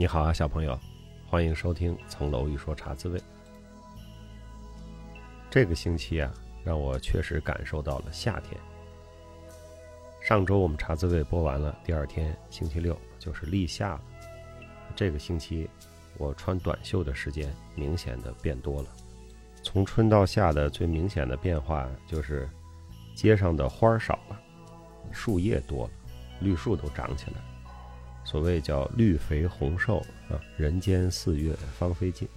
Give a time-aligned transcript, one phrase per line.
[0.00, 0.78] 你好啊，小朋友，
[1.28, 3.18] 欢迎收听《从楼一说茶滋味》。
[5.50, 6.32] 这个星期啊，
[6.62, 8.56] 让我确实感受到了夏天。
[10.22, 14.00] 上周我们茶滋味播完了，第二天星期六就是立夏了。
[14.94, 15.68] 这个星期，
[16.16, 18.88] 我穿短袖的时间明显的变多了。
[19.64, 22.48] 从春到夏的最明显的变化就是，
[23.16, 24.40] 街上的花儿少了，
[25.10, 25.90] 树叶多了，
[26.38, 27.57] 绿树都长起来。
[28.30, 32.28] 所谓叫绿肥红瘦啊，人间四月芳菲尽。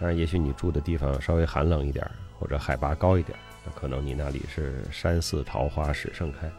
[0.00, 2.04] 当然，也许你住的地方稍微寒冷一点，
[2.36, 6.50] 或者海拔高一点，那可能你那里是山寺桃花始盛开。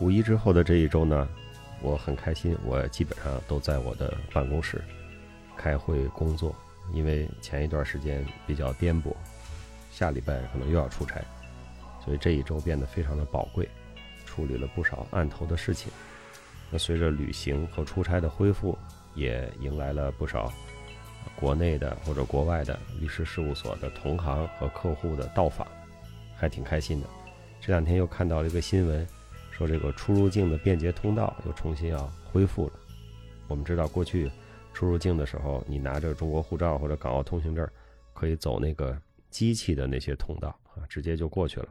[0.00, 1.28] 五一之后的这一周呢，
[1.82, 4.82] 我很开心，我基本上都在我的办公室
[5.58, 6.56] 开会工作，
[6.90, 9.14] 因为前一段时间比较颠簸，
[9.92, 11.20] 下礼拜可能又要出差，
[12.02, 13.68] 所以这一周变得非常的宝贵，
[14.24, 15.92] 处理了不少案头的事情。
[16.70, 18.78] 那随着旅行和出差的恢复，
[19.14, 20.52] 也迎来了不少
[21.34, 25.66] 国内的或者国外的律师事务所的同行和客户的到访，
[26.36, 27.06] 还挺开心的。
[27.60, 29.06] 这两天又看到了一个新闻，
[29.50, 32.72] 说这个出入境的便捷通道又重新要恢复了。
[33.48, 34.30] 我们知道过去
[34.72, 37.68] 出入境的时候，你拿着中国护照或者港澳通行证，
[38.14, 38.96] 可以走那个
[39.28, 41.68] 机器的那些通道啊，直接就过去了，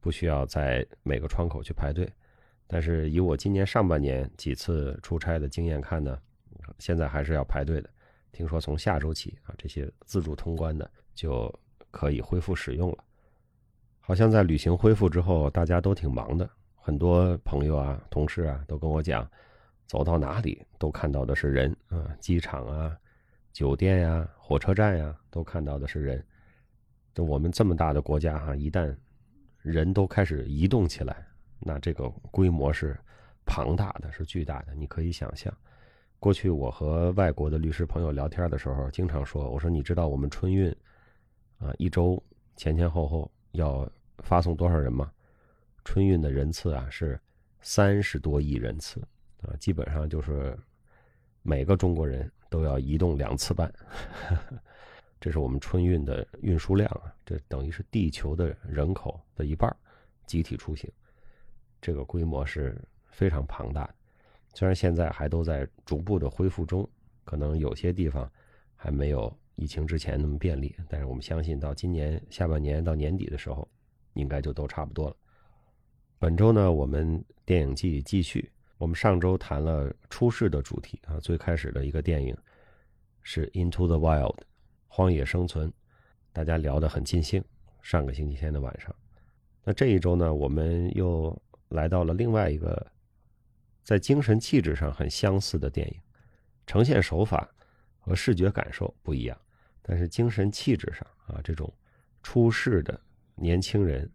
[0.00, 2.10] 不需要在每个窗口去排队。
[2.72, 6.18] 但是以我今年上半年几次出差的经验看呢，
[6.78, 7.90] 现在还是要排队的。
[8.32, 11.54] 听说从下周起啊，这些自助通关的就
[11.90, 13.04] 可以恢复使用了。
[14.00, 19.30] 好像在旅行恢复之后，大家都挺忙的，很多朋友啊、同事啊都跟我讲，
[19.86, 22.96] 走到哪里都看到的是人啊，机场啊、
[23.52, 26.24] 酒店呀、火车站呀，都看到的是人。
[27.12, 28.96] 就我们这么大的国家哈，一旦
[29.58, 31.26] 人都开始移动起来。
[31.64, 32.98] 那这个规模是
[33.44, 34.74] 庞大的，是巨大的。
[34.74, 35.52] 你可以想象，
[36.18, 40.74] 过去我和外国的律师朋友聊天的时候，经常说：“我说你知道我们春运
[41.58, 42.22] 啊，一周
[42.56, 43.88] 前前后后要
[44.18, 45.12] 发送多少人吗？
[45.84, 47.20] 春运的人次啊是
[47.60, 49.00] 三十多亿人次
[49.42, 50.56] 啊，基本上就是
[51.42, 53.72] 每个中国人都要移动两次半。
[55.20, 59.74] 这是我们春运的运输量啊，这等于是地球的人口的一半
[60.26, 60.88] 集体出行。”
[61.82, 63.94] 这个规模是非常庞大的，
[64.54, 66.88] 虽然现在还都在逐步的恢复中，
[67.24, 68.30] 可能有些地方
[68.76, 73.68] 还没有疫情之前那么便利，但是我们相信到今年下半年到年底的时候，
[74.12, 75.16] 应该就都差不多了。
[76.20, 82.36] 本周呢，我们电影季继续，我们上周谈了出世的主题啊，最开始的一个电影
[83.22, 84.36] 是《Into the Wild》
[84.86, 85.72] 荒野生存，
[86.32, 87.42] 大家聊得很尽兴。
[87.82, 88.94] 上个星期天的晚上，
[89.64, 91.36] 那这一周呢，我们又。
[91.72, 92.86] 来到了另外一个
[93.82, 96.00] 在精神气质上很相似的电影，
[96.66, 97.48] 呈现手法
[97.98, 99.36] 和视觉感受不一样，
[99.82, 101.72] 但是精神气质上啊，这种
[102.22, 102.98] 出世的
[103.34, 104.08] 年轻人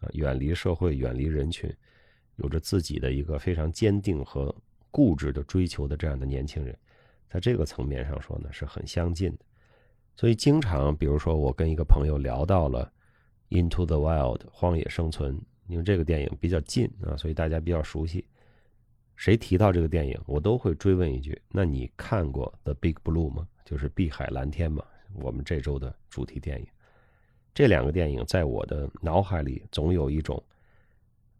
[0.00, 1.72] 啊，远离社会、远离人群，
[2.36, 4.54] 有着自己的一个非常坚定和
[4.90, 6.76] 固执的追求的这样的年轻人，
[7.28, 9.44] 在这个层面上说呢，是很相近的。
[10.16, 12.92] 所以经常，比如说我跟一个朋友聊到了
[13.56, 15.40] 《Into the Wild》荒野生存。
[15.66, 18.24] 因为这个电影比较近啊，所以大家比较熟悉。
[19.16, 23.46] 谁提到这个电影，我都会追问一句：“那你看过《The Big Blue》吗？
[23.64, 26.66] 就是《碧海蓝天》吗？”我们这周的主题电影。
[27.54, 30.42] 这两个电影在我的脑海里总有一种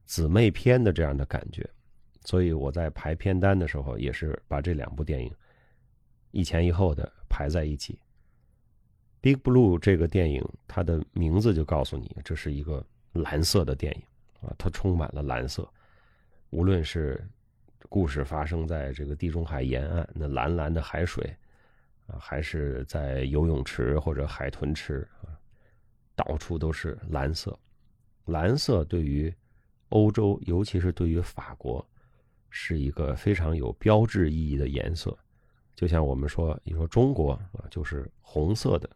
[0.07, 1.69] 姊妹篇的这样的感觉，
[2.25, 5.35] 所以我在排片单的时候也是把这两部电影
[6.31, 7.95] 一前一后的排在一起。
[9.21, 14.03] 《Big Blue》这个电影，它的名字就告诉你，这是一个蓝色的电影。
[14.45, 15.69] 啊，它充满了蓝色，
[16.51, 17.27] 无论是
[17.89, 21.35] 故事发生在这个地中海沿岸，那蓝蓝的海水
[22.07, 25.33] 啊，还是在游泳池或者海豚池啊，
[26.15, 27.59] 到处都是蓝色。
[28.27, 29.35] 蓝色对于
[29.91, 31.87] 欧洲，尤其是对于法国，
[32.51, 35.17] 是一个非常有标志意义的颜色。
[35.75, 38.89] 就像我们说，你说中国啊，就是红色的，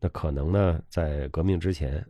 [0.00, 2.04] 那可能呢，在革命之前。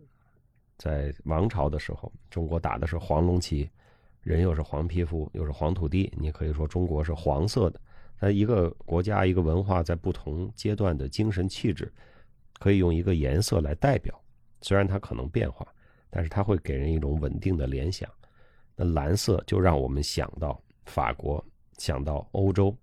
[0.79, 3.69] 在王朝的时候，中国打的是黄龙旗，
[4.21, 7.81] 人又是黄皮肤，又是黄土地，你可以说中国是黄色的。
[8.21, 11.93] 那一个国家、一个文化在不同阶段的精神气质，
[12.59, 14.19] 可以用一个颜色来代表。
[14.63, 15.67] 虽然它可能变化，
[16.11, 18.11] 但是它会给人一种稳定的联想。
[18.75, 21.45] 那蓝色就让我们想到法国，
[21.79, 22.77] 想到欧洲。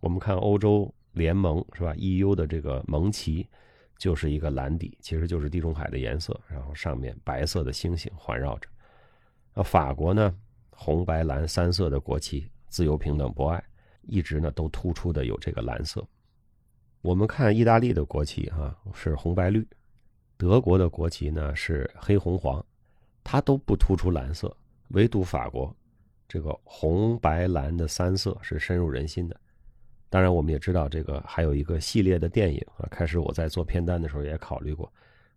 [0.00, 3.46] 我们看欧洲联盟是吧？EU 的这个盟旗。
[3.96, 8.68] 就是一个蓝底，其实就是地中海的颜色，然后上面白色的星星环绕着。
[9.54, 10.34] 那法国呢，
[10.70, 13.62] 红白蓝三色的国旗，自由、平等、博爱。
[14.08, 16.06] 一直呢都突出的有这个蓝色。
[17.02, 19.66] 我们看意大利的国旗啊是红白绿，
[20.36, 22.64] 德国的国旗呢是黑红黄，
[23.24, 24.56] 它都不突出蓝色，
[24.90, 25.74] 唯独法国
[26.28, 29.40] 这个红白蓝的三色是深入人心的。
[30.08, 32.86] 当然，我们也知道这个还有一个系列的电影啊。
[32.90, 34.90] 开始我在做片单的时候也考虑过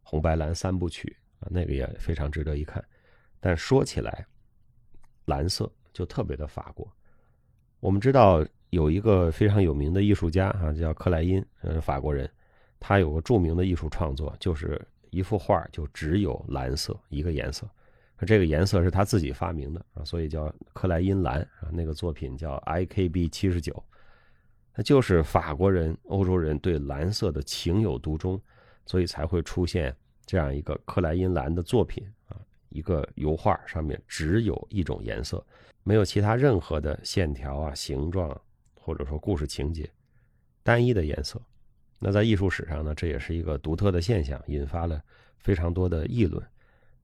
[0.04, 2.83] 红白蓝三部曲啊，那个也非常值得一看。
[3.39, 4.25] 但说起来，
[5.25, 6.88] 蓝色就特别的法国。
[7.80, 12.30] 我们知道有一个非常有名的艺术家啊，叫克莱因，呃，法国人。
[12.80, 14.80] 他有个著名的艺术创作，就是
[15.10, 17.68] 一幅画就只有蓝色一个颜色，
[18.25, 21.68] 这个颜色是他自己发明的啊，所以叫克莱因蓝啊。
[21.71, 23.83] 那个作品叫 I K B 七十九。
[24.75, 28.42] 那就是法国人、欧洲人对蓝色的情有独钟，
[28.86, 29.95] 所以才会出现
[30.25, 32.38] 这样一个克莱因蓝的作品啊，
[32.69, 35.45] 一个油画上面只有一种颜色，
[35.83, 38.39] 没有其他任何的线条啊、形状，
[38.74, 39.89] 或者说故事情节，
[40.63, 41.42] 单一的颜色。
[42.00, 45.01] 那在艺术史上呢，这也是一个独特的现象，引发了
[45.39, 46.42] 非常多的议论。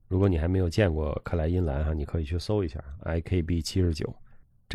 [0.08, 4.16] 如果你还没有见过克莱因蓝哈，你可以去搜一下 I K B 七十九。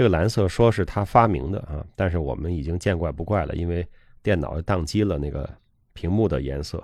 [0.01, 3.87] 这个蓝色说是他发明的啊，但是我们已经见怪不怪了，因为
[4.23, 5.47] 电脑宕机了，那个
[5.93, 6.83] 屏幕的颜色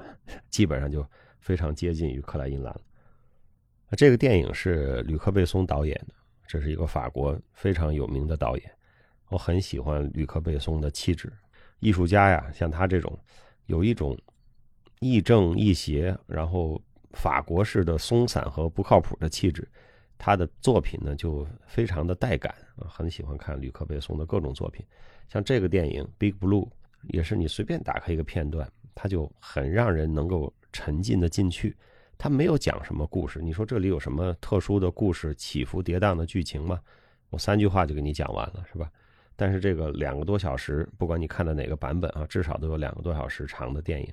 [0.50, 1.02] 基本上就
[1.40, 2.80] 非常接近于克莱因蓝了。
[3.96, 6.12] 这个电影是吕克·贝松导演的，
[6.46, 8.70] 这是一个法国非常有名的导演，
[9.30, 11.32] 我很喜欢吕克·贝松的气质。
[11.78, 13.18] 艺术家呀，像他这种
[13.64, 14.14] 有一种
[15.00, 16.78] 亦正亦邪，然后
[17.12, 19.66] 法国式的松散和不靠谱的气质。
[20.18, 24.84] 他的作品呢，就非常的带感啊，很喜欢看吕克·贝松的各种作品，
[25.28, 26.64] 像这个电影《Big Blue》，
[27.08, 31.76] 也是你随便打开一个片段，它就很让人能够沉浸的进去。
[32.18, 36.80] 它没有讲什么故事，你说这里有什么特殊的故事、起伏跌宕的剧情吗？
[37.28, 38.90] 我三句话就给你讲完了，是吧？
[39.36, 44.10] 但是这个两个多小时，不管你看的哪个版本啊，至少都有两个多小时长的电影，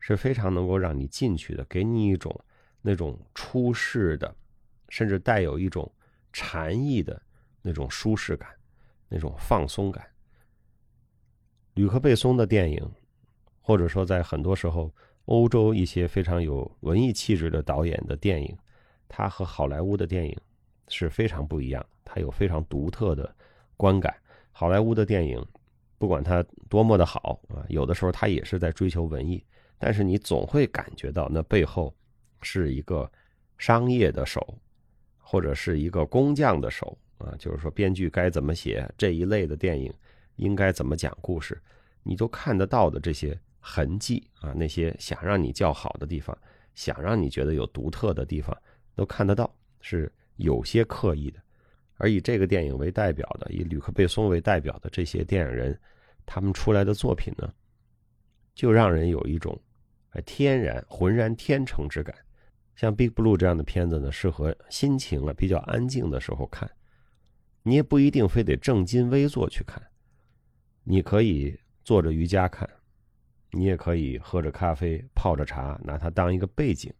[0.00, 2.36] 是非常能够让你进去的，给你一种
[2.82, 4.34] 那种出世的。
[4.88, 5.90] 甚至带有一种
[6.32, 7.20] 禅意的
[7.62, 8.48] 那种舒适感，
[9.08, 10.06] 那种放松感。
[11.74, 12.90] 吕克·贝松的电影，
[13.60, 14.90] 或者说在很多时候，
[15.26, 18.56] 欧洲一些非常有文艺气质的导演的电影，
[19.08, 20.36] 它和好莱坞的电影
[20.88, 21.84] 是非常不一样。
[22.04, 23.34] 它有非常独特的
[23.76, 24.16] 观感。
[24.52, 25.44] 好莱坞的电影，
[25.98, 29.44] 不管它多么的好啊，有的时候它也是在追求文艺，
[29.76, 31.94] 但是你总会感觉到那背后
[32.40, 33.10] 是一个
[33.58, 34.56] 商业的手。
[35.28, 39.92] 或者是一个工匠的手啊，就是说编剧该怎么写这一类的电影，
[40.36, 41.60] 应该怎么讲故事，
[42.04, 46.38] 你都看得到的这些痕迹啊，那些想让你叫好的地方，
[46.76, 48.56] 想让你觉得有独特的地方，
[48.94, 51.40] 都看得到，是有些刻意的。
[51.96, 55.76] 而以这个电影为代表的，以吕克·贝松为代表的这些电影人，
[56.24, 57.52] 他们出来的作品呢，
[58.54, 59.60] 就让人有一种
[60.24, 62.14] 天然浑然天成之感。
[62.76, 66.70] 像《Big Blue》这样的片子呢，适合心情啊比较安静的时候看。
[67.62, 69.82] 你也不一定非得正襟危坐去看，
[70.84, 72.68] 你可以坐着瑜伽看，
[73.50, 76.92] 你也可以喝着咖啡、泡着茶，拿它当一个背景。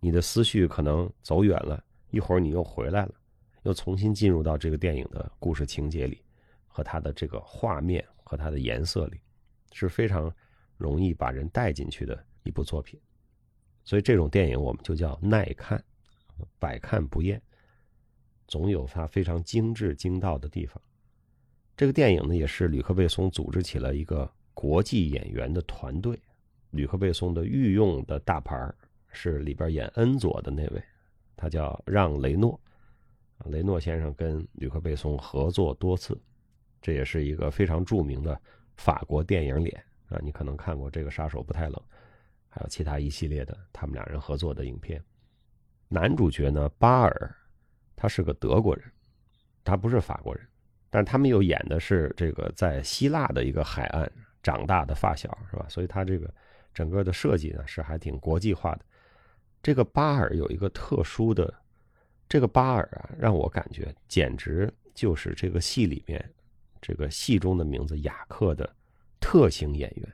[0.00, 3.14] 你的思绪可能走远了，一会儿你又回来了，
[3.62, 6.20] 又重新进入到这个电影的故事情节里，
[6.66, 9.20] 和它的这个画面和它的颜色里，
[9.72, 10.30] 是非常
[10.76, 13.00] 容易把人带进去的一部作品。
[13.86, 15.82] 所以这种电影我们就叫耐看，
[16.58, 17.40] 百看不厌，
[18.48, 20.78] 总有它非常精致精到的地方。
[21.76, 26.18] 这个电影呢，也是吕克·贝松组织起了一个国际演员的团队。
[26.70, 28.70] 吕克·贝松的御用的大牌
[29.12, 30.82] 是里边演恩佐的那位，
[31.36, 32.60] 他叫让·雷诺。
[33.44, 36.20] 雷诺先生跟吕克·贝松合作多次，
[36.82, 38.38] 这也是一个非常著名的
[38.76, 40.18] 法国电影脸啊。
[40.24, 41.80] 你可能看过这个杀手不太冷。
[42.56, 44.98] 还有其他一系列的他们两人合作的影片，
[45.88, 47.36] 男主角呢巴尔，
[47.94, 48.90] 他是个德国人，
[49.62, 50.42] 他不是法国人，
[50.88, 54.10] 但他们又演的是这个在希腊的一个海岸
[54.42, 55.66] 长大的发小，是吧？
[55.68, 56.32] 所以他这个
[56.72, 58.80] 整个的设计呢是还挺国际化的。
[59.62, 61.52] 这个巴尔有一个特殊的，
[62.26, 66.32] 这个巴尔啊，让我感觉简直就是这个戏里面
[66.80, 68.74] 这个戏中的名字雅克的
[69.20, 70.10] 特型演员。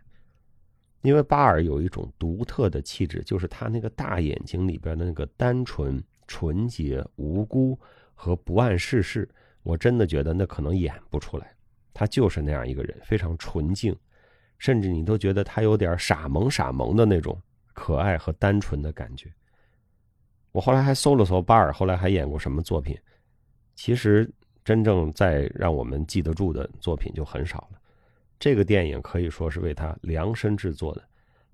[1.02, 7.78] 因为巴尔有一种独特的气质，就是他那个大眼睛里边的那个单纯、纯洁、无辜
[8.14, 9.28] 和不谙世事，
[9.62, 11.52] 我真的觉得那可能演不出来。
[11.92, 13.94] 他就是那样一个人，非常纯净，
[14.58, 17.38] 甚至你都觉得他有点傻萌傻萌的那种
[17.74, 19.30] 可爱和单纯的感觉。
[20.52, 22.96] 我后来还搜了搜巴尔，后来还演过什么作品？
[23.74, 24.30] 其实
[24.64, 27.81] 真正在让我们记得住的作品就很少了。
[28.42, 31.02] 这个电影可以说是为他量身制作的，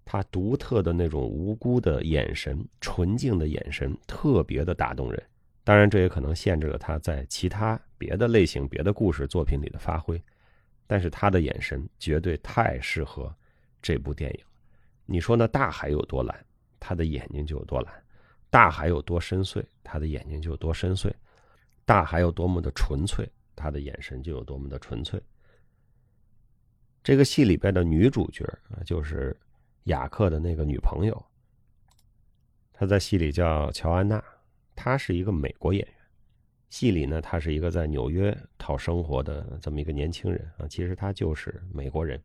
[0.07, 5.23] 他独特的那种无辜的眼神、纯净的眼神，特别的打动人。
[5.65, 10.19] 当然，这也可能限制了他在其他别的类型、别的故事作品里的发挥。
[10.87, 13.31] 但是他的眼神绝对太适合
[13.83, 14.41] 这部电影。
[15.05, 16.43] 你说那大海有多蓝，
[16.81, 17.93] 他的眼睛就有多蓝；
[18.49, 21.11] 大海有多深邃，他的眼睛就有多深邃；
[21.85, 25.21] 大海有多么的纯粹，他的眼神就有多么的纯粹。
[27.09, 29.35] 这个戏里边的女主角啊，就是
[29.85, 31.27] 雅克的那个女朋友。
[32.71, 34.23] 她在戏里叫乔安娜，
[34.77, 35.95] 她是一个美国演员。
[36.69, 42.23] 戏里呢，她是一个在纽约讨生活的这么一个年轻人啊，其实她就是美国人。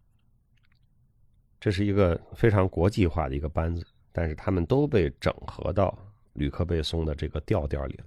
[1.62, 5.98] 这是一个非常国际化的一个班子，但是他们都被整合到
[6.34, 8.06] 吕克贝松的这个调调里了。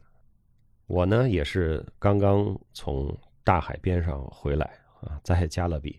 [0.88, 5.99] 我呢，也是刚刚从大海边上回来啊，在加勒比。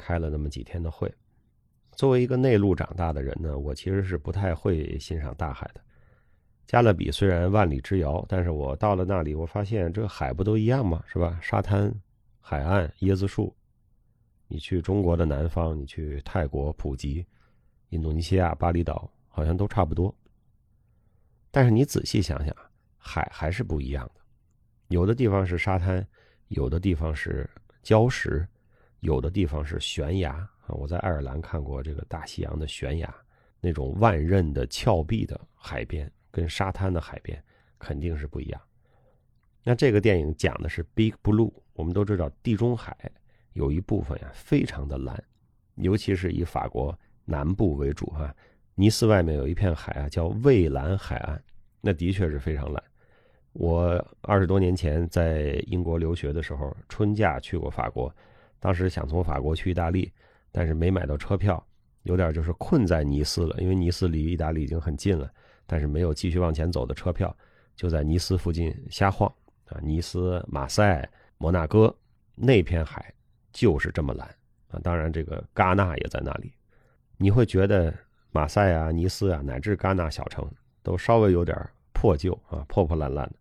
[0.00, 1.12] 开了那么几天的会，
[1.92, 5.80] 作为一个内陆长大的人呢，我其实是不太会欣赏大海的。
[6.66, 11.04] 加勒比虽然万里之遥，但是我到了那里，我发现这海不都一样吗？
[11.06, 11.38] 是吧？
[11.42, 11.92] 沙滩、
[12.40, 13.54] 海岸、椰子树。
[14.48, 17.26] 你去中国的南方，你去泰国普吉、
[17.90, 20.14] 印度尼西亚巴厘岛，好像都差不多。
[21.50, 22.54] 但是你仔细想想，
[22.96, 24.20] 海还是不一样的。
[24.88, 26.04] 有的地方是沙滩，
[26.48, 27.48] 有的地方是
[27.82, 28.46] 礁石。
[29.00, 30.32] 有的地方是悬崖
[30.66, 30.68] 啊！
[30.68, 33.14] 我在爱尔兰看过这个大西洋的悬崖，
[33.60, 37.42] 那种万仞的峭壁的海边，跟沙滩的海边
[37.78, 38.60] 肯定是不一样。
[39.62, 42.96] 那这个电影讲的是 Big Blue，我们都知道地中海
[43.54, 45.22] 有一部分呀非常的蓝，
[45.76, 48.34] 尤其是以法国南部为主哈。
[48.74, 51.42] 尼斯外面有一片海啊，叫蔚蓝海岸，
[51.80, 52.82] 那的确是非常蓝。
[53.52, 58.14] 我二十多年前在英国留学的时候，春假去过法国。
[58.60, 60.12] 当时想从法国去意大利，
[60.52, 61.66] 但是没买到车票，
[62.02, 63.56] 有点就是困在尼斯了。
[63.58, 65.32] 因为尼斯离意大利已经很近了，
[65.66, 67.34] 但是没有继续往前走的车票，
[67.74, 69.32] 就在尼斯附近瞎晃
[69.64, 69.80] 啊。
[69.82, 71.92] 尼斯、马赛、摩纳哥
[72.34, 73.10] 那片海
[73.50, 74.28] 就是这么蓝
[74.68, 74.78] 啊。
[74.82, 76.52] 当然，这个戛纳也在那里。
[77.16, 77.94] 你会觉得
[78.30, 80.46] 马赛啊、尼斯啊，乃至戛纳小城
[80.82, 81.56] 都稍微有点
[81.94, 83.36] 破旧啊，破破烂烂的，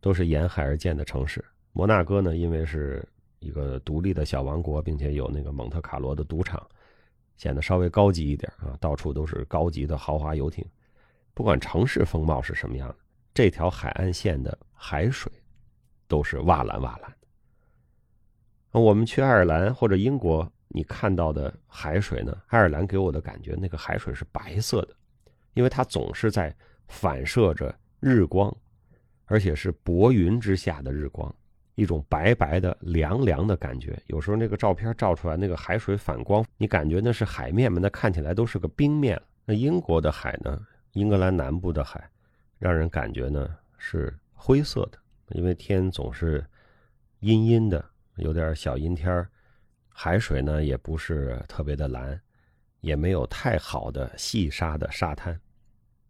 [0.00, 1.44] 都是沿海而建的城市。
[1.72, 3.08] 摩纳哥呢，因为是。
[3.38, 6.64] 一个独立的小王国，并且有那个蒙特卡罗的赌场，
[7.36, 8.76] 显得稍微高级一点啊。
[8.80, 10.64] 到处都是高级的豪华游艇。
[11.34, 12.96] 不管城市风貌是什么样的，
[13.34, 15.30] 这条海岸线的海水
[16.08, 18.80] 都是瓦蓝瓦蓝的。
[18.80, 22.36] 我们去爱尔兰或者英国，你看到的海水呢？
[22.48, 24.94] 爱尔兰给我的感觉，那个海水是白色的，
[25.54, 26.54] 因为它总是在
[26.88, 28.54] 反射着日光，
[29.26, 31.34] 而且是薄云之下的日光。
[31.76, 33.96] 一种白白的、凉凉的感觉。
[34.08, 37.78] 有时候那个照片照出来，那个海水反光，你感觉那是海面吗？
[37.80, 39.20] 那看起来都是个冰面。
[39.44, 40.60] 那英国的海呢？
[40.92, 42.10] 英格兰南部的海，
[42.58, 46.44] 让人感觉呢是灰色的，因为天总是
[47.20, 47.84] 阴阴的，
[48.16, 49.24] 有点小阴天。
[49.88, 52.18] 海水呢也不是特别的蓝，
[52.80, 55.38] 也没有太好的细沙的沙滩。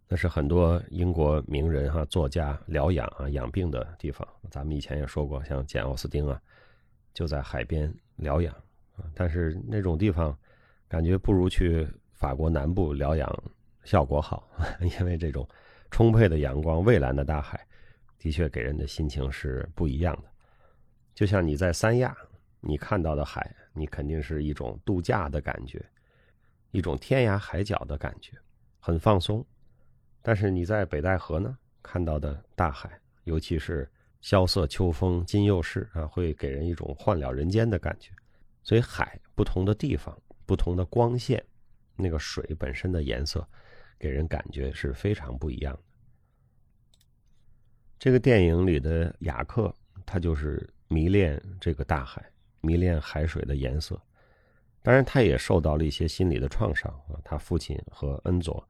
[0.08, 4.26] 那是很多英国名人哈、作家疗养啊、养病的地方。
[4.50, 6.40] 咱们以前也说过，像简·奥斯汀啊，
[7.12, 8.54] 就在海边疗养
[8.96, 9.04] 啊。
[9.14, 10.36] 但是那种地方，
[10.86, 13.42] 感觉不如去法国南部疗养
[13.82, 14.48] 效果好，
[14.80, 15.46] 因为这种
[15.90, 17.66] 充沛的阳光、蔚蓝的大海，
[18.16, 20.28] 的确给人的心情是不一样的。
[21.14, 22.16] 就像你在三亚，
[22.60, 25.84] 你看到的海，你肯定是一种度假的感觉，
[26.70, 28.32] 一种天涯海角的感觉，
[28.78, 29.44] 很放松。
[30.26, 33.88] 但是你在北戴河呢看到的大海，尤其是
[34.21, 38.11] 萧瑟秋风今又是啊，会给人一种换了人间的感觉。
[38.64, 41.40] 所以海不同的地方，不同的光线，
[41.95, 43.49] 那个水本身的颜色，
[44.00, 45.80] 给人感觉是非常不一样的。
[47.97, 49.73] 这个电影里的雅克，
[50.04, 52.21] 他就是迷恋这个大海，
[52.62, 53.97] 迷恋海水的颜色。
[54.83, 57.14] 当然，他也受到了一些心理的创伤啊。
[57.23, 58.68] 他父亲和恩佐。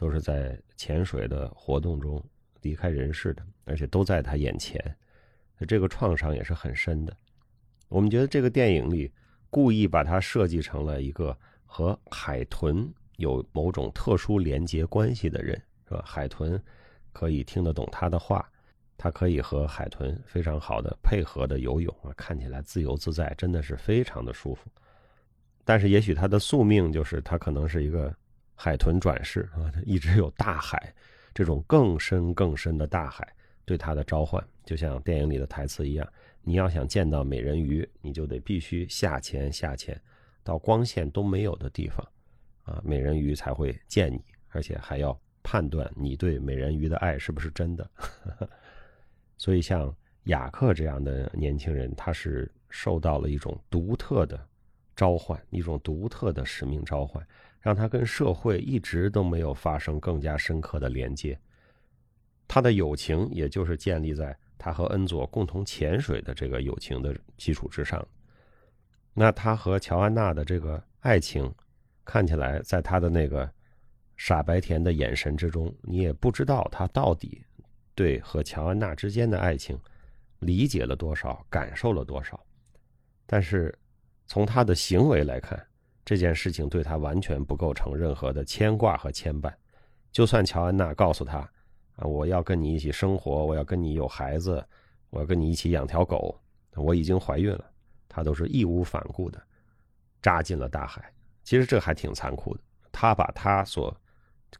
[0.00, 2.24] 都是在潜水的活动中
[2.62, 4.82] 离开人世的，而且都在他眼前，
[5.68, 7.14] 这个创伤也是很深的。
[7.90, 9.12] 我们觉得这个电影里
[9.50, 15.54] 故意把它设计成了一个和海豚有某种特殊连接关系的人，
[15.86, 16.02] 是吧？
[16.02, 16.58] 海豚
[17.12, 18.50] 可以听得懂他的话，
[18.96, 24.70] 他可以和海豚非常好的配合的游泳啊，看起来自由自在，真的是非常的舒服。
[25.62, 28.10] 但是也许他的宿命就是他可能是一个。
[28.62, 30.92] 海豚转世啊，一直有大海，
[31.32, 33.26] 这种更深更深的大海
[33.64, 36.06] 对他的召唤，就像电影里的台词一样：
[36.42, 39.98] 你要想见到美人鱼，你就得必须下潜下潜
[40.44, 42.06] 到光线都没有的地方，
[42.64, 47.90] 啊，美人鱼才会见你，而且还要判断你对美人鱼的爱是不是真的。
[49.38, 49.90] 所以，像
[50.24, 54.38] 雅克这样的年轻人，他是受到了一种独特的
[54.94, 57.26] 召唤，一种独特的使命召唤。
[57.60, 61.38] 让他跟社会一直都没有发生更加深刻的连接，
[62.48, 68.06] 他的友情也就是建立在他和恩佐共同潜水的这个友情的基础之上。
[69.12, 71.52] 那他和乔安娜的这个爱情，
[72.04, 73.50] 看起来在他的那个
[74.16, 77.42] 傻白甜的眼神之中，你也不知道他到底
[77.94, 79.78] 对和乔安娜之间的爱情
[80.38, 82.38] 理解了多少，感受了多少。
[83.26, 83.76] 但是
[84.26, 85.62] 从他的行为来看，
[86.10, 89.54] 这件事情对他完全不构成任何的牵挂和牵绊，
[90.10, 91.38] 就算乔安娜告诉他，
[91.94, 94.60] 啊，我要跟你一起生活，我要跟你有孩子，
[95.10, 96.36] 我要跟你一起养条狗，
[96.74, 97.64] 我已经怀孕了，
[98.08, 99.40] 他都是义无反顾的
[100.20, 101.14] 扎进了大海。
[101.44, 103.96] 其实这还挺残酷的，他把他所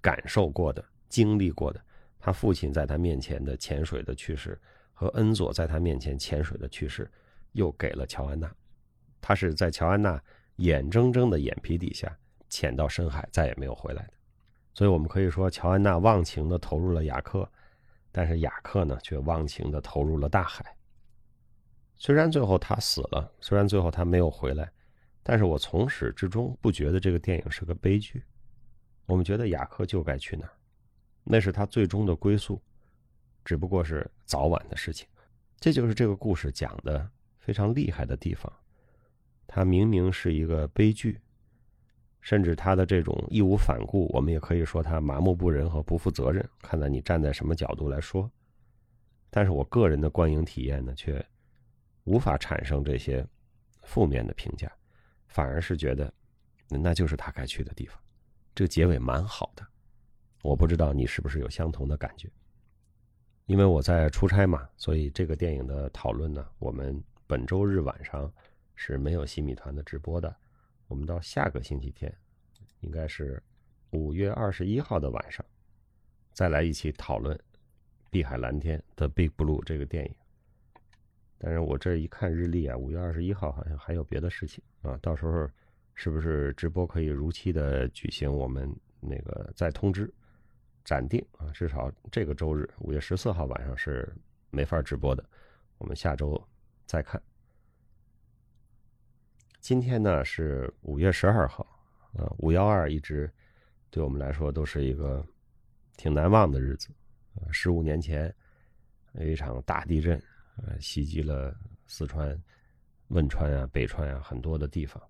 [0.01, 1.81] 感受过的、经历过的，
[2.21, 4.57] 他父亲在他面前的潜水的趣事
[4.93, 7.11] 和恩佐在他面前潜水的趣事，
[7.55, 8.49] 又给了乔安娜。
[9.21, 10.23] 他是在乔安娜。
[10.61, 12.15] 眼睁睁的眼皮底下
[12.51, 14.13] 潜到深海，再也没有回来的。
[14.75, 17.51] 所以，我们可以说，乔安娜忘情的投入了雅克，
[18.13, 20.77] 但是雅克呢，却忘情的投入了大海。
[21.97, 24.71] 虽然最后他死了，虽然最后他没有回来，
[25.23, 28.23] 但是我从始至终不觉得这个电影是个悲剧。
[29.07, 30.53] 我们觉得雅克就该去那儿，
[31.25, 32.61] 那是他最终的归宿，
[33.45, 35.09] 只不过是早晚的事情。
[35.59, 38.53] 这就是这个故事讲的非常厉害的地方。
[39.53, 41.19] 他明明是一个悲剧，
[42.21, 46.49] 甚至他的这种义无反顾，我们也可以说他麻木不仁和不负责任。
[46.63, 48.31] 看在你站在什么角度来说，
[49.29, 51.21] 但是我个人的观影体验呢，却
[52.05, 53.27] 无法产生这些
[53.83, 54.71] 负面的评价，
[55.27, 56.15] 反而是觉得
[56.69, 57.99] 那就是他该去的地方。
[58.55, 59.67] 这个结尾蛮好的，
[60.43, 62.31] 我不知道你是不是有相同的感觉。
[63.47, 68.33] 因为我在出差嘛，所以这个电影的讨论呢，我们本周日晚上。
[68.83, 70.35] 是没有新米团的直播的，
[70.89, 72.11] 我们到下个星期天，
[72.81, 73.41] 应该是
[73.91, 75.45] 五月二十一号的晚上，
[76.33, 77.37] 再来一起讨论
[78.09, 80.15] 《碧海蓝天》的《Big Blue》这个电影。
[81.37, 85.47] 但是我这一看日历啊，五月二十一号好像还有别的事情啊，到时候
[85.95, 88.33] 是不是直播可以如期的举行？
[88.33, 90.11] 我们那个再通知
[90.87, 94.11] 暂定啊，至少这个周日五月十四号晚上是
[94.49, 95.23] 没法直播的，
[95.77, 96.43] 我们下周
[96.87, 97.23] 再看。
[99.61, 101.67] 今天呢是五月十二号，
[102.15, 103.31] 呃，五幺二一直
[103.91, 105.25] 对我们来说都是一个
[105.99, 106.89] 挺难忘的日子。
[107.53, 108.35] 十五年前
[109.13, 110.21] 有一场大地震，
[110.57, 111.55] 呃，袭击了
[111.87, 112.37] 四川、
[113.09, 115.01] 汶川啊、北川啊很多的地方，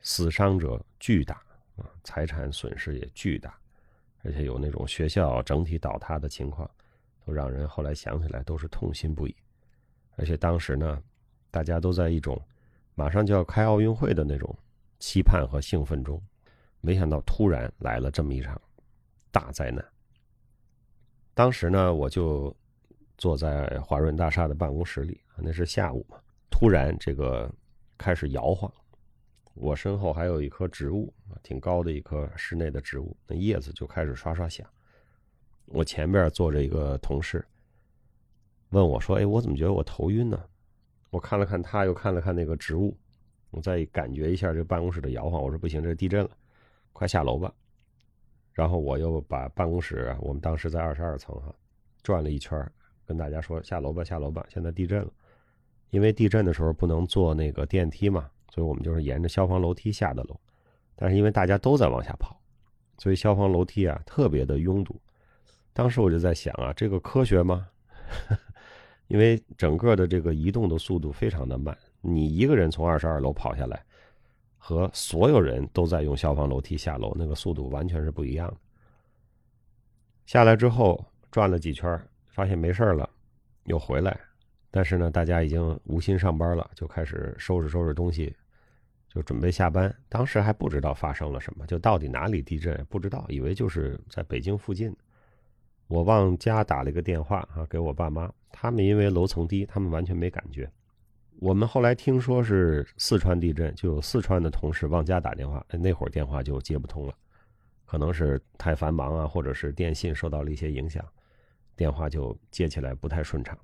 [0.00, 1.34] 死伤者巨大
[1.76, 3.54] 啊，财产损失也巨大，
[4.24, 6.68] 而且有那种学校整体倒塌的情况，
[7.26, 9.36] 都让人后来想起来都是痛心不已。
[10.16, 11.02] 而且当时呢，
[11.50, 12.40] 大家都在一种。
[12.94, 14.54] 马上就要开奥运会的那种
[14.98, 16.22] 期盼和兴奋中，
[16.80, 18.60] 没想到突然来了这么一场
[19.30, 19.84] 大灾难。
[21.34, 22.54] 当时呢，我就
[23.16, 26.18] 坐在华润大厦的办公室里，那是下午嘛。
[26.50, 27.50] 突然这个
[27.96, 28.70] 开始摇晃，
[29.54, 34.68] 我身后还有一棵植物，挺高的一棵室内的植物，那叶子就开始刷刷响。
[35.64, 37.42] 我前边坐着一个同事，
[38.68, 40.38] 问我说：“哎，我怎么觉得我头晕呢？”
[41.12, 42.96] 我看了看他，又看了看那个植物，
[43.50, 45.42] 我再感觉一下这办公室的摇晃。
[45.42, 46.30] 我说不行，这地震了，
[46.94, 47.52] 快下楼吧。
[48.54, 51.54] 然后我又把办公室，我们当时在二十二层哈，
[52.02, 52.66] 转了一圈，
[53.04, 55.12] 跟大家说下楼吧，下楼吧，现在地震了。
[55.90, 60.40] 因为地震的时候不能坐那个电梯嘛，所以我们就是沿着消防楼梯下的楼。
[60.96, 62.40] 但是因为大家都在往下跑，
[62.96, 64.98] 所以消防楼梯啊特别的拥堵。
[65.74, 67.68] 当时我就在想啊，这个科学吗？
[69.12, 73.84] 因为整个的这个移动的速度非常的慢，你一个人从二十二楼跑下来，
[74.56, 78.56] 和所有人都在用消防楼梯下楼，那个速度完全是不一样的。
[80.24, 83.06] 下来之后转了几圈，发现没事了，
[83.64, 84.18] 又回来。
[84.70, 88.34] 但是呢，大家已经无心上班了，就开始收拾收拾东西，
[89.10, 89.94] 就准备下班。
[90.08, 94.96] 当时还不知道发生了什么，就到底哪里地震不知道，以为就是在北京附近。
[95.92, 98.32] 我往家打了一个电话啊，给我爸妈。
[98.50, 100.66] 他们因为楼层低，他们完全没感觉。
[101.38, 107.12] 我们后来听说是四川地震，就有四川的同事往家打电话，那会儿电话就接不通了，
[107.84, 111.04] 可能是太繁忙啊，或者是电信受到了一些影响，
[111.76, 113.54] 电话就接起来不太顺畅。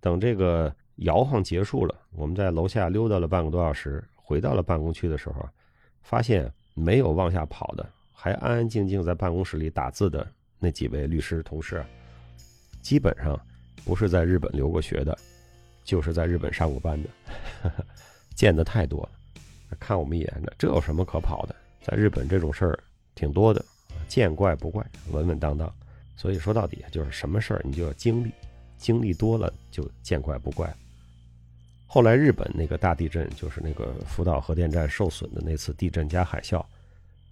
[0.00, 5.48] 等这个摇晃结束了，我们在楼下溜达了半个多小时，回到了办公区的时候，
[6.02, 10.26] 发现没有往下跑的，还安安静静在办公室里打字的
[10.60, 11.84] 那几位律师同事，
[12.82, 13.40] 基本上
[13.84, 15.18] 不是在日本留过学的，
[15.82, 17.08] 就是在日本上过班的，
[18.36, 19.10] 见的太多了。
[19.78, 21.56] 看我们一眼，这有什么可跑的？
[21.82, 22.78] 在日本这种事儿
[23.14, 23.64] 挺多的，
[24.06, 25.72] 见怪不怪，稳稳当当。
[26.14, 28.30] 所以说到底就是什么事儿你就要经历，
[28.76, 30.70] 经历多了就见怪不怪。
[31.86, 36.64] 后来日本那个大地震，就是那个福岛核电站受损的那次地震加海啸，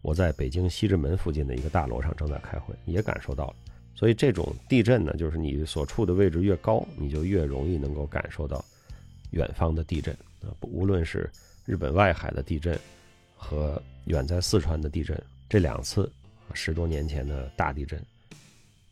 [0.03, 3.57] 我在北京西直门附近的一个大楼上正在开会，也感受到了。
[3.95, 8.65] 所以这种地震呢，就是你所处的位置越高，你就越容易能够感受到
[9.31, 11.31] 远方的地震啊，无论是。
[11.69, 12.81] 日本外海的地震
[13.37, 16.11] 和远在四川的地震，这两次
[16.55, 18.03] 十多年前的大地震，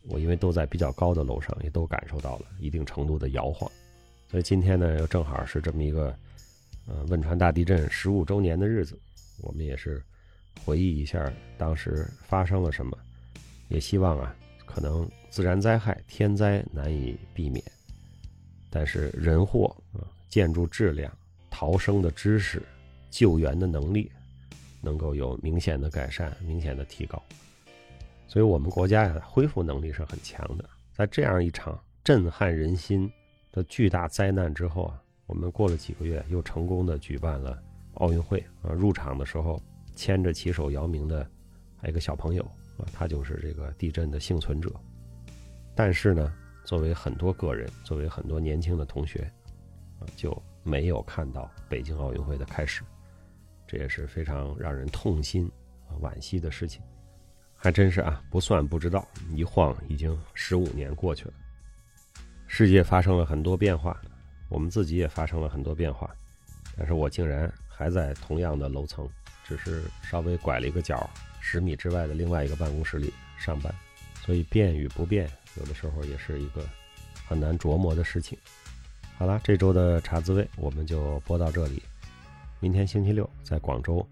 [0.03, 3.67] 我因为都在比较高的楼上，也都感受到了一定程度的摇晃。
[4.29, 6.15] 所以今天呢，又正好是这么一个
[6.87, 8.95] 呃汶川大地震十五周年的日子，
[9.41, 9.99] 我们也是
[10.63, 12.97] 回忆一下当时发生了什么。
[13.69, 17.63] 也希望啊，可能自然灾害、天灾难以避免，
[18.69, 21.11] 但是人祸啊，建筑质量。
[21.49, 22.61] 逃生的知识、
[23.09, 24.11] 救援的能力，
[24.79, 27.19] 能够有明显的改善、明显的提高。
[28.27, 30.63] 所以，我们国家呀，恢复能力是很强的。
[30.93, 33.11] 在这样一场震撼人心
[33.51, 37.59] 的巨大灾难之后啊，我们过了几个月，又成功的举办了
[37.95, 38.69] 奥运会啊。
[38.71, 39.59] 入场的时候，
[39.97, 41.29] 牵着旗手姚明的
[41.75, 42.43] 还有一个小朋友
[42.77, 44.71] 啊，他就是这个地震的幸存者。
[45.75, 46.33] 但是呢，
[46.63, 49.29] 作为很多个人，作为很多年轻的同学
[49.99, 50.41] 啊，就。
[50.63, 52.83] 没有看到北京奥运会的开始，
[53.65, 55.49] 这也是非常让人痛心、
[56.01, 56.81] 惋惜的事情。
[57.55, 61.33] 还真是啊，不算不知道，一晃已经十五年过去了。
[62.47, 63.97] 世界发生了很多变化，
[64.49, 66.13] 我们自己也发生了很多变化，
[66.75, 69.09] 但是我竟然还在同样的楼层，
[69.47, 73.73] 只是稍微拐了一个角，十米之外的另外一个办公室里上班。
[74.25, 76.61] 所以变与不变，有的时候也是一个
[77.25, 78.37] 很难琢磨的事情。
[79.15, 81.81] 好了，这周的茶滋味我们就播到这里。
[82.59, 84.05] 明天星期六在广州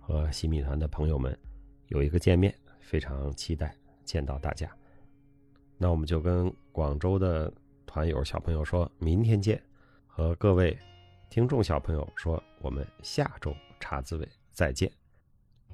[0.00, 1.38] 和洗米团的朋友们
[1.86, 3.72] 有一个见面，非常期待
[4.04, 4.68] 见到大家。
[5.78, 7.52] 那我们就跟广州的
[7.86, 9.62] 团友小朋友说明天见，
[10.08, 10.76] 和各位
[11.28, 14.28] 听众小朋友说我们下周茶滋味
[14.60, 14.92] 再见。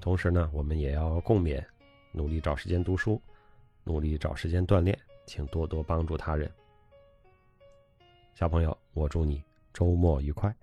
[0.01, 1.61] 同时呢，我们也要共勉，
[2.13, 3.21] 努力找时间读书，
[3.83, 4.97] 努力找时间锻炼，
[5.27, 6.49] 请多多帮助他人。
[8.33, 10.55] 小朋友，我祝你周末愉快。